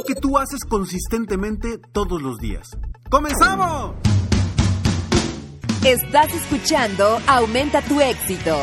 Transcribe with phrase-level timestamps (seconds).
[0.00, 2.70] ¿Qué es lo que tú haces consistentemente todos los días?
[3.10, 3.96] ¡Comenzamos!
[5.84, 8.56] Estás escuchando Aumenta tu éxito,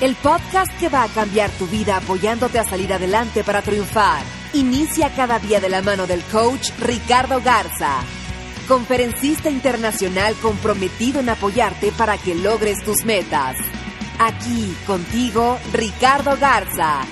[0.00, 4.22] el podcast que va a cambiar tu vida apoyándote a salir adelante para triunfar.
[4.54, 8.00] Inicia cada día de la mano del coach Ricardo Garza,
[8.66, 13.56] conferencista internacional comprometido en apoyarte para que logres tus metas.
[14.18, 17.02] Aquí contigo, Ricardo Garza.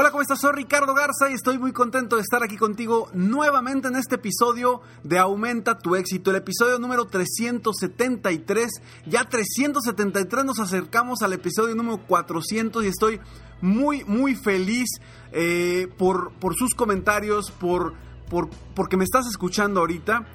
[0.00, 0.42] Hola, ¿cómo estás?
[0.42, 4.80] Soy Ricardo Garza y estoy muy contento de estar aquí contigo nuevamente en este episodio
[5.02, 8.70] de Aumenta tu éxito, el episodio número 373.
[9.06, 13.20] Ya 373 nos acercamos al episodio número 400 y estoy
[13.60, 14.88] muy, muy feliz
[15.32, 17.94] eh, por, por sus comentarios, por,
[18.30, 20.28] por, porque me estás escuchando ahorita.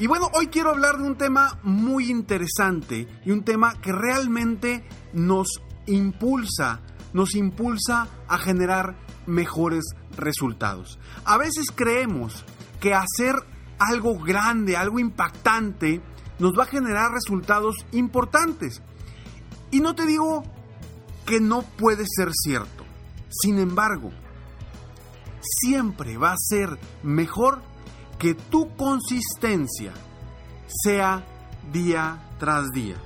[0.00, 4.84] Y bueno, hoy quiero hablar de un tema muy interesante y un tema que realmente
[5.12, 5.46] nos
[5.86, 6.80] impulsa
[7.16, 9.84] nos impulsa a generar mejores
[10.18, 10.98] resultados.
[11.24, 12.44] A veces creemos
[12.78, 13.34] que hacer
[13.78, 16.02] algo grande, algo impactante,
[16.38, 18.82] nos va a generar resultados importantes.
[19.70, 20.44] Y no te digo
[21.24, 22.84] que no puede ser cierto.
[23.30, 24.10] Sin embargo,
[25.40, 27.62] siempre va a ser mejor
[28.18, 29.94] que tu consistencia
[30.66, 31.24] sea
[31.72, 32.96] día tras día.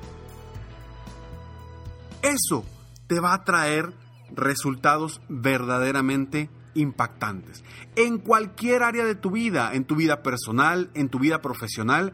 [2.22, 2.64] Eso
[3.10, 3.92] te va a traer
[4.34, 7.64] resultados verdaderamente impactantes.
[7.96, 12.12] En cualquier área de tu vida, en tu vida personal, en tu vida profesional,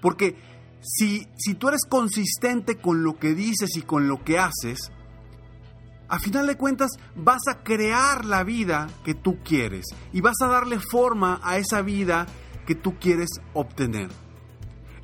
[0.00, 0.36] porque
[0.80, 4.92] si, si tú eres consistente con lo que dices y con lo que haces,
[6.08, 10.46] a final de cuentas vas a crear la vida que tú quieres y vas a
[10.46, 12.26] darle forma a esa vida
[12.66, 14.08] que tú quieres obtener.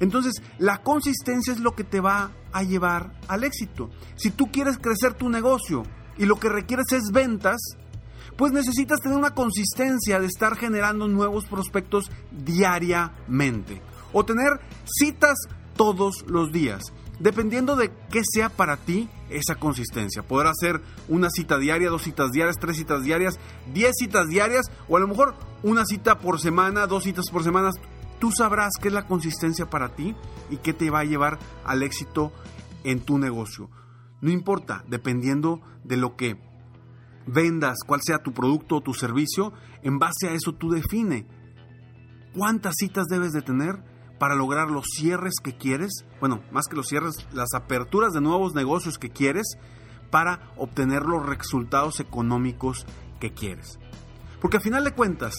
[0.00, 3.90] Entonces, la consistencia es lo que te va a llevar al éxito.
[4.16, 5.84] Si tú quieres crecer tu negocio
[6.18, 7.60] y lo que requieres es ventas,
[8.36, 13.80] pues necesitas tener una consistencia de estar generando nuevos prospectos diariamente
[14.12, 15.36] o tener citas
[15.76, 16.82] todos los días.
[17.20, 20.24] Dependiendo de qué sea para ti esa consistencia.
[20.24, 23.38] Poder hacer una cita diaria, dos citas diarias, tres citas diarias,
[23.72, 27.70] diez citas diarias o a lo mejor una cita por semana, dos citas por semana.
[28.18, 30.16] Tú sabrás qué es la consistencia para ti
[30.50, 32.32] y qué te va a llevar al éxito
[32.82, 33.70] en tu negocio.
[34.24, 36.40] No importa, dependiendo de lo que
[37.26, 39.52] vendas, cuál sea tu producto o tu servicio,
[39.82, 41.26] en base a eso tú define
[42.32, 43.84] cuántas citas debes de tener
[44.18, 48.54] para lograr los cierres que quieres, bueno, más que los cierres, las aperturas de nuevos
[48.54, 49.58] negocios que quieres
[50.10, 52.86] para obtener los resultados económicos
[53.20, 53.78] que quieres.
[54.40, 55.34] Porque a final de cuentas,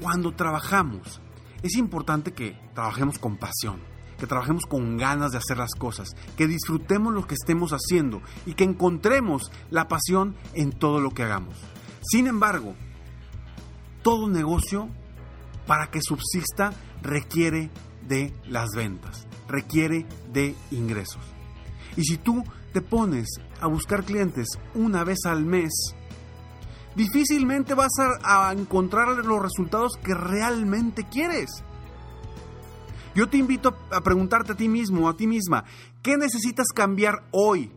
[0.00, 1.20] cuando trabajamos
[1.62, 3.82] es importante que trabajemos con pasión,
[4.24, 8.54] que trabajemos con ganas de hacer las cosas, que disfrutemos lo que estemos haciendo y
[8.54, 11.54] que encontremos la pasión en todo lo que hagamos.
[12.00, 12.74] Sin embargo,
[14.00, 14.88] todo negocio,
[15.66, 17.70] para que subsista, requiere
[18.08, 21.22] de las ventas, requiere de ingresos.
[21.94, 22.42] Y si tú
[22.72, 23.28] te pones
[23.60, 25.94] a buscar clientes una vez al mes,
[26.96, 27.92] difícilmente vas
[28.22, 31.62] a, encontrar los resultados que realmente quieres.
[33.14, 35.64] Yo te invito a preguntarte a ti mismo a ti misma,
[36.02, 37.70] ¿qué necesitas cambiar hoy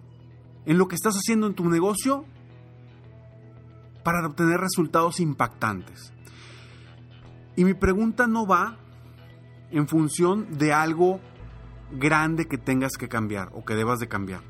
[0.65, 2.25] en lo que estás haciendo en tu negocio
[4.03, 6.11] para obtener resultados impactantes?
[7.55, 8.77] Y mi pregunta no va
[9.69, 11.19] en función de algo
[11.91, 14.41] grande que tengas que cambiar o que debas de cambiar.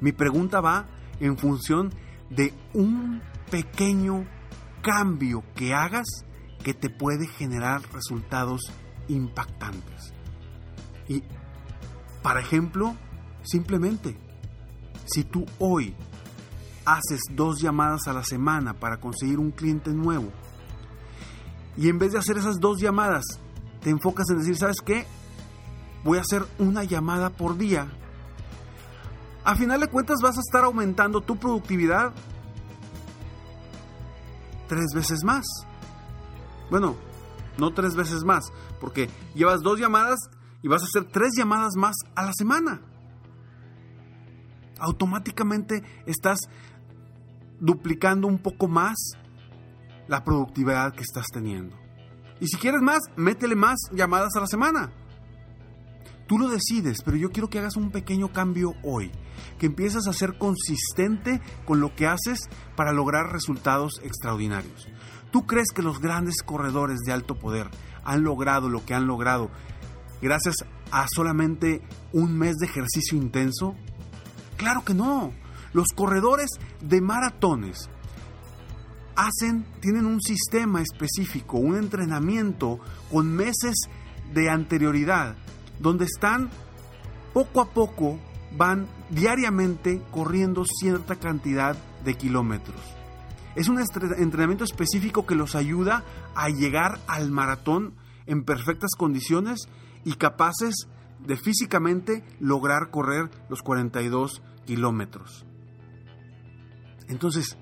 [0.00, 0.86] Mi pregunta va
[1.20, 1.90] en función
[2.28, 4.26] de un pequeño
[4.82, 6.06] cambio que hagas
[6.62, 8.72] que te puede generar resultados
[9.08, 10.12] impactantes.
[11.08, 11.22] Y,
[12.22, 12.94] para ejemplo,
[13.42, 14.16] simplemente,
[15.06, 15.94] si tú hoy
[16.84, 20.30] haces dos llamadas a la semana para conseguir un cliente nuevo,
[21.76, 23.24] Y en vez de hacer esas dos llamadas,
[23.80, 25.06] te enfocas en decir, ¿sabes qué?
[26.04, 27.88] Voy a hacer una llamada por día.
[29.44, 32.12] A final de cuentas vas a estar aumentando tu productividad
[34.68, 35.44] tres veces más.
[36.70, 36.96] Bueno,
[37.58, 40.18] no tres veces más, porque llevas dos llamadas
[40.62, 42.80] y vas a hacer tres llamadas más a la semana.
[44.78, 46.38] Automáticamente estás
[47.60, 48.96] duplicando un poco más
[50.08, 51.76] la productividad que estás teniendo.
[52.40, 54.92] Y si quieres más, métele más llamadas a la semana.
[56.26, 59.10] Tú lo decides, pero yo quiero que hagas un pequeño cambio hoy,
[59.58, 64.88] que empieces a ser consistente con lo que haces para lograr resultados extraordinarios.
[65.30, 67.68] ¿Tú crees que los grandes corredores de alto poder
[68.04, 69.50] han logrado lo que han logrado
[70.22, 70.56] gracias
[70.90, 71.82] a solamente
[72.12, 73.74] un mes de ejercicio intenso?
[74.56, 75.32] Claro que no.
[75.72, 76.50] Los corredores
[76.80, 77.90] de maratones
[79.16, 82.78] hacen, tienen un sistema específico, un entrenamiento
[83.10, 83.74] con meses
[84.32, 85.36] de anterioridad,
[85.78, 86.50] donde están
[87.32, 88.18] poco a poco,
[88.56, 92.80] van diariamente corriendo cierta cantidad de kilómetros.
[93.56, 96.04] Es un entrenamiento específico que los ayuda
[96.34, 97.94] a llegar al maratón
[98.26, 99.68] en perfectas condiciones
[100.04, 100.88] y capaces
[101.24, 105.46] de físicamente lograr correr los 42 kilómetros.
[107.08, 107.56] Entonces,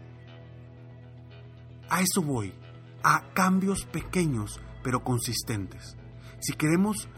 [1.91, 2.55] a eso voy,
[3.03, 5.97] a cambios pequeños pero consistentes.
[6.41, 7.09] Si queremos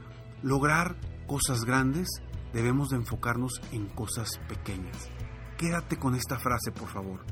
[0.45, 0.97] lograr
[1.27, 2.07] cosas grandes,
[2.53, 5.09] debemos de enfocarnos en cosas pequeñas.
[5.57, 7.25] Quédate con esta frase, por favor.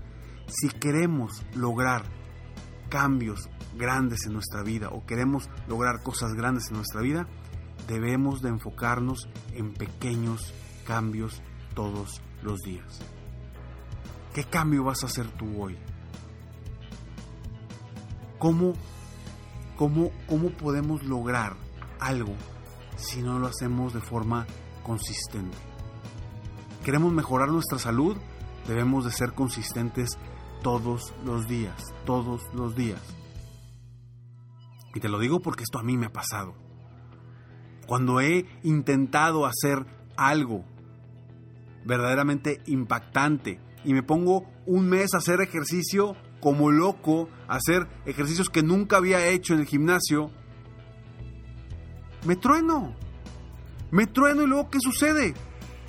[0.47, 2.05] Si queremos lograr
[2.89, 7.29] cambios grandes en nuestra vida o queremos lograr cosas grandes en nuestra vida,
[7.87, 10.55] debemos de enfocarnos en pequeños
[10.87, 11.43] cambios
[11.75, 13.01] todos los días.
[14.33, 15.77] ¿Qué cambio vas a hacer tú hoy?
[18.39, 18.73] ¿Cómo,
[19.77, 21.57] cómo, cómo podemos lograr
[22.01, 22.35] algo
[23.03, 24.47] si no lo hacemos de forma
[24.83, 25.57] consistente?
[26.85, 28.17] ¿Queremos mejorar nuestra salud?
[28.67, 30.19] Debemos de ser consistentes
[30.63, 33.01] todos los días, todos los días.
[34.95, 36.55] Y te lo digo porque esto a mí me ha pasado.
[37.87, 39.85] Cuando he intentado hacer
[40.17, 40.65] algo
[41.85, 48.49] verdaderamente impactante y me pongo un mes a hacer ejercicio como loco, a hacer ejercicios
[48.49, 50.31] que nunca había hecho en el gimnasio,
[52.25, 52.95] me trueno.
[53.91, 55.35] Me trueno y luego ¿qué sucede?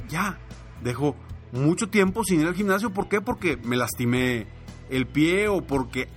[0.10, 0.38] Ya,
[0.84, 1.16] dejo
[1.52, 2.92] mucho tiempo sin ir al gimnasio.
[2.92, 3.22] ¿Por qué?
[3.22, 4.48] Porque me lastimé
[4.90, 6.10] el pie o porque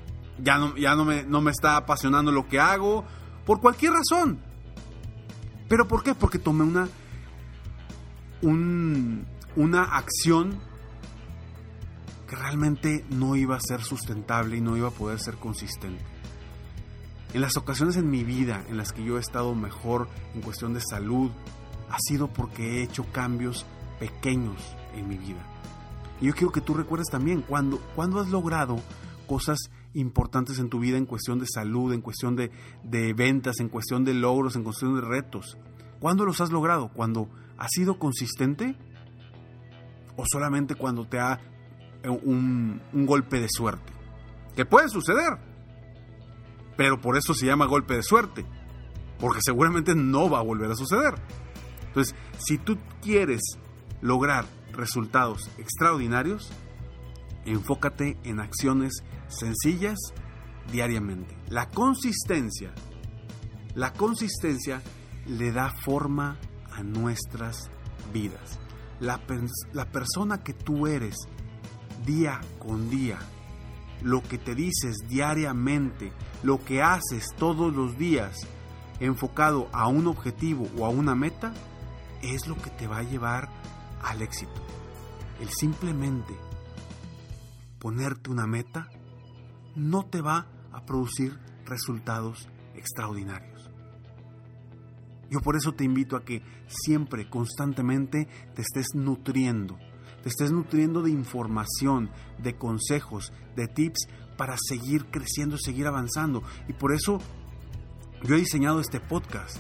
[0.43, 3.05] ya no, ya no, me, no me está apasionando lo que hago.
[3.45, 4.41] Por cualquier razón.
[5.69, 6.15] ¿Pero por qué?
[6.15, 6.89] Porque tomé una,
[8.43, 9.27] un,
[9.57, 10.59] una acción
[12.29, 16.05] que realmente no iba a ser sustentable y no iba a poder ser consistente.
[17.35, 20.75] En las ocasiones en mi vida en las que yo he estado mejor en cuestión
[20.75, 21.31] de salud,
[21.91, 23.67] ha sido porque he hecho cambios
[23.99, 25.45] pequeños en mi vida.
[26.21, 28.81] Y yo quiero que tú recuerdes también cuando, cuando has logrado
[29.27, 29.59] cosas
[29.95, 32.51] importantes en tu vida en cuestión de salud, en cuestión de,
[32.85, 35.59] de ventas, en cuestión de logros, en cuestión de retos.
[36.01, 36.91] ¿Cuándo los has logrado?
[36.93, 38.77] ¿Cuando has sido consistente?
[40.17, 41.41] ¿O solamente cuando te ha
[42.11, 43.93] un, golpe de suerte.
[44.55, 45.39] Que puede suceder.
[46.77, 48.45] Pero por eso se llama golpe de suerte.
[49.19, 51.15] Porque seguramente no va a volver a suceder.
[51.87, 53.41] Entonces, si tú quieres
[54.03, 56.53] lograr resultados extraordinarios,
[57.47, 59.97] enfócate en acciones sencillas
[60.71, 61.37] diariamente.
[61.49, 62.73] La consistencia,
[63.75, 64.83] la consistencia
[65.27, 66.39] le da forma
[66.73, 67.71] a nuestras
[68.13, 68.59] vidas.
[69.01, 69.21] La,
[69.73, 71.17] la persona que tú eres
[72.05, 73.19] día con día,
[74.03, 76.13] lo que te dices diariamente,
[76.43, 78.47] lo que haces todos los días,
[79.01, 81.53] enfocado a un objetivo o a una meta,
[82.23, 83.49] es lo que te va a llevar
[84.03, 84.63] al éxito.
[85.41, 86.35] El simplemente
[87.79, 88.89] ponerte una meta
[89.75, 93.71] no te va a producir resultados extraordinarios.
[95.31, 99.77] Yo por eso te invito a que siempre, constantemente, te estés nutriendo
[100.23, 106.43] te estés nutriendo de información, de consejos, de tips para seguir creciendo, seguir avanzando.
[106.69, 107.21] Y por eso
[108.23, 109.57] yo he diseñado este podcast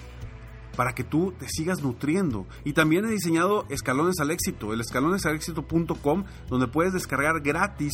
[0.76, 2.46] para que tú te sigas nutriendo.
[2.64, 7.92] Y también he diseñado Escalones al Éxito, el escalonesalexito.com, donde puedes descargar gratis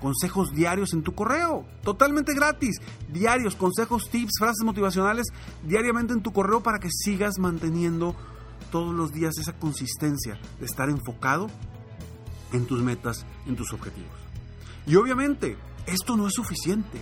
[0.00, 2.76] consejos diarios en tu correo, totalmente gratis,
[3.10, 5.28] diarios, consejos, tips, frases motivacionales
[5.66, 8.14] diariamente en tu correo para que sigas manteniendo
[8.74, 11.46] todos los días esa consistencia de estar enfocado
[12.52, 14.10] en tus metas, en tus objetivos.
[14.84, 17.00] Y obviamente, esto no es suficiente.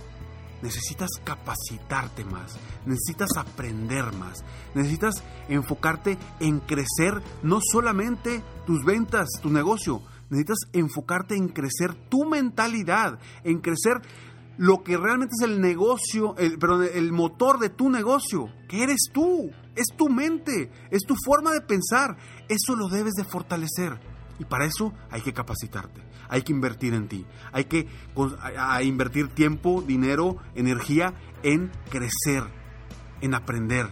[0.61, 5.15] necesitas capacitarte más, necesitas aprender más, necesitas
[5.49, 13.17] enfocarte en crecer no solamente tus ventas, tu negocio, necesitas enfocarte en crecer tu mentalidad,
[13.43, 13.99] en crecer
[14.57, 19.09] lo que realmente es el negocio, el, perdón, el motor de tu negocio, que eres
[19.11, 23.99] tú, es tu mente, es tu forma de pensar, eso lo debes de fortalecer.
[24.39, 27.87] Y para eso hay que capacitarte, hay que invertir en ti, hay que
[28.81, 31.13] invertir tiempo, dinero, energía
[31.43, 32.43] en crecer,
[33.21, 33.91] en aprender,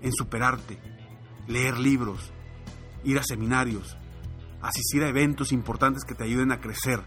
[0.00, 0.78] en superarte,
[1.46, 2.32] leer libros,
[3.04, 3.98] ir a seminarios,
[4.62, 7.02] asistir a eventos importantes que te ayuden a crecer,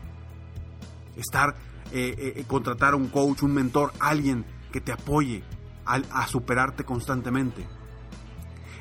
[1.16, 1.56] estar,
[1.92, 5.44] eh, eh, contratar a un coach, un mentor, alguien que te apoye
[5.86, 7.66] a, a superarte constantemente.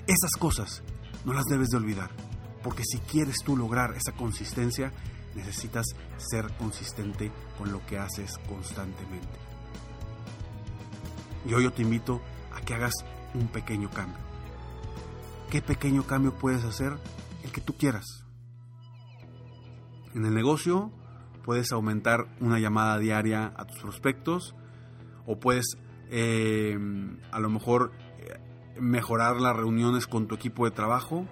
[0.07, 0.83] Esas cosas
[1.25, 2.11] no las debes de olvidar.
[2.63, 4.93] Porque si quieres tú lograr esa consistencia,
[5.35, 9.39] necesitas ser consistente con lo que haces constantemente.
[11.47, 12.23] Y hoy yo te invito
[12.55, 12.95] a que hagas
[13.35, 14.19] un pequeño cambio.
[15.51, 16.97] ¿Qué pequeño cambio puedes hacer?
[17.43, 18.25] El que tú quieras.
[20.15, 20.91] En el negocio
[21.45, 24.55] puedes aumentar una llamada diaria a tus prospectos
[25.27, 25.77] o puedes
[26.11, 26.79] eh,
[27.31, 28.39] a lo mejor eh,
[28.79, 31.27] mejorar las reuniones con tu equipo de trabajo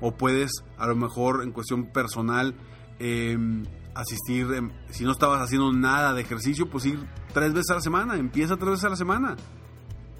[0.00, 2.54] o puedes a lo mejor en cuestión personal
[2.98, 4.46] em, asistir,
[4.90, 8.56] si no estabas haciendo nada de ejercicio, pues ir tres veces a la semana, empieza
[8.56, 9.36] tres veces a la semana.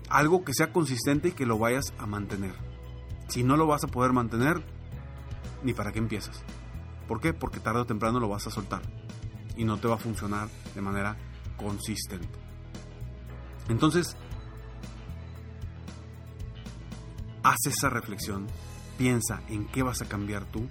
[0.08, 2.54] Algo que sea consistente y que lo vayas a mantener.
[3.28, 4.64] Si no lo vas a poder mantener,
[5.62, 6.42] ni para qué empiezas.
[7.08, 7.34] ¿Por qué?
[7.34, 8.82] Porque tarde o temprano lo vas a soltar
[9.56, 11.16] y no te va a funcionar de manera
[11.56, 12.28] consistente.
[13.68, 14.16] Entonces,
[17.46, 18.46] haz esa reflexión
[18.98, 20.66] piensa en qué vas a cambiar tú.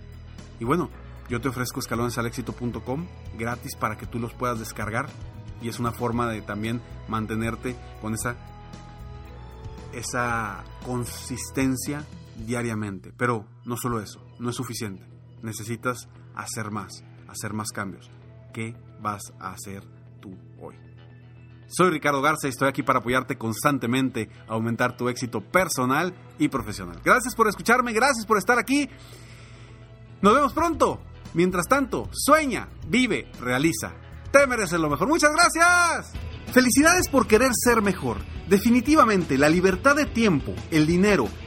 [0.60, 0.90] Y bueno,
[1.30, 5.08] yo te ofrezco escalonesalexito.com gratis para que tú los puedas descargar
[5.62, 8.36] y es una forma de también mantenerte con esa
[9.94, 12.04] esa consistencia
[12.46, 13.14] diariamente.
[13.16, 15.08] Pero no solo eso, no es suficiente.
[15.42, 18.12] Necesitas hacer más, hacer más cambios.
[18.54, 19.84] ¿Qué vas a hacer
[20.20, 20.85] tú hoy?
[21.68, 26.48] Soy Ricardo Garza y estoy aquí para apoyarte constantemente a aumentar tu éxito personal y
[26.48, 27.00] profesional.
[27.04, 28.90] Gracias por escucharme, gracias por estar aquí.
[30.22, 31.02] Nos vemos pronto.
[31.34, 33.94] Mientras tanto, sueña, vive, realiza.
[34.32, 35.08] Te mereces lo mejor.
[35.08, 36.14] Muchas gracias.
[36.54, 38.18] Felicidades por querer ser mejor.
[38.48, 41.28] Definitivamente, la libertad de tiempo, el dinero